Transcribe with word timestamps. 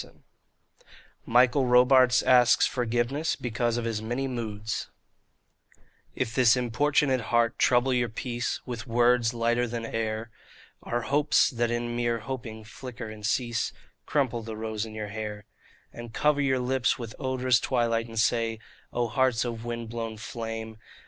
36 0.01 0.23
MICHAEL 1.27 1.65
ROBARTES 1.67 2.23
ASKS 2.23 2.65
FOR 2.65 2.85
GIVENESS 2.87 3.35
BECAUSE 3.35 3.77
OF 3.77 3.85
HIS 3.85 4.01
MANY 4.01 4.27
MOODS 4.27 4.89
If 6.15 6.33
this 6.33 6.57
importunate 6.57 7.21
heart 7.21 7.59
trouble 7.59 7.93
your 7.93 8.09
peace 8.09 8.59
With 8.65 8.87
words 8.87 9.31
lighter 9.35 9.67
than 9.67 9.85
air, 9.85 10.31
Or 10.81 11.01
hopes 11.03 11.51
that 11.51 11.69
in 11.69 11.95
mere 11.95 12.21
hoping 12.21 12.63
flicker 12.63 13.09
and 13.11 13.23
cease; 13.23 13.73
Crumple 14.07 14.41
the 14.41 14.57
rose 14.57 14.87
in 14.87 14.95
your 14.95 15.09
hair; 15.09 15.45
And 15.93 16.11
cover 16.11 16.41
your 16.41 16.57
lips 16.57 16.97
with 16.97 17.13
odorous 17.19 17.59
twilight 17.59 18.07
and 18.07 18.17
say,' 18.17 18.57
O 18.91 19.07
Hearts 19.07 19.45
of 19.45 19.65
wind 19.65 19.89
blown 19.89 20.17
flame 20.17 20.79